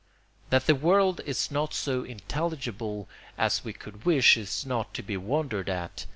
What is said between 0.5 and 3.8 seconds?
the world is not so intelligible as we